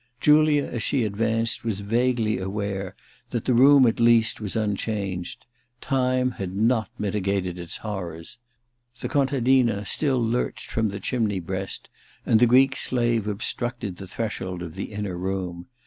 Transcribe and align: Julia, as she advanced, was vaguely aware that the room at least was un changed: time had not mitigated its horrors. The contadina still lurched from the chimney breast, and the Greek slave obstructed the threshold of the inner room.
Julia, 0.19 0.65
as 0.65 0.81
she 0.81 1.03
advanced, 1.05 1.63
was 1.63 1.81
vaguely 1.81 2.39
aware 2.39 2.95
that 3.29 3.45
the 3.45 3.53
room 3.53 3.85
at 3.85 3.99
least 3.99 4.41
was 4.41 4.55
un 4.57 4.75
changed: 4.75 5.45
time 5.79 6.31
had 6.31 6.55
not 6.55 6.89
mitigated 6.97 7.59
its 7.59 7.77
horrors. 7.77 8.39
The 8.99 9.07
contadina 9.07 9.85
still 9.85 10.17
lurched 10.19 10.71
from 10.71 10.89
the 10.89 10.99
chimney 10.99 11.39
breast, 11.39 11.87
and 12.25 12.39
the 12.39 12.47
Greek 12.47 12.75
slave 12.77 13.27
obstructed 13.27 13.97
the 13.97 14.07
threshold 14.07 14.63
of 14.63 14.73
the 14.73 14.85
inner 14.85 15.15
room. 15.19 15.67